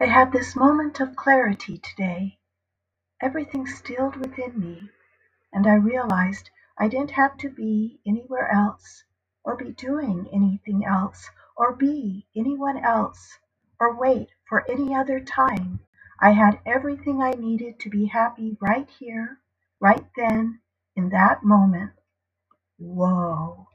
I 0.00 0.06
had 0.06 0.32
this 0.32 0.56
moment 0.56 1.00
of 1.00 1.16
clarity 1.16 1.78
today. 1.78 2.38
Everything 3.22 3.66
stilled 3.66 4.16
within 4.16 4.60
me, 4.60 4.90
and 5.52 5.66
I 5.66 5.74
realized 5.74 6.50
I 6.78 6.88
didn't 6.88 7.12
have 7.12 7.38
to 7.38 7.50
be 7.50 8.00
anywhere 8.06 8.50
else, 8.52 9.04
or 9.44 9.56
be 9.56 9.72
doing 9.72 10.28
anything 10.32 10.84
else, 10.84 11.30
or 11.56 11.74
be 11.76 12.26
anyone 12.36 12.78
else, 12.84 13.38
or 13.80 13.96
wait 13.98 14.30
for 14.48 14.70
any 14.70 14.94
other 14.94 15.20
time. 15.20 15.80
I 16.20 16.32
had 16.32 16.60
everything 16.66 17.22
I 17.22 17.32
needed 17.32 17.80
to 17.80 17.90
be 17.90 18.06
happy 18.06 18.58
right 18.60 18.88
here, 18.98 19.40
right 19.80 20.06
then, 20.16 20.60
in 20.96 21.10
that 21.10 21.42
moment. 21.42 21.92
Whoa. 22.78 23.65